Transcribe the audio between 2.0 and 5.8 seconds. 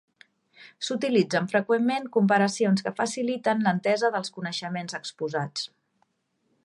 comparacions, que faciliten l'entesa dels coneixements exposats.